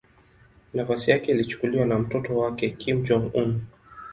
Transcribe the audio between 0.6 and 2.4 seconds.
Nafasi yake ilichukuliwa na mtoto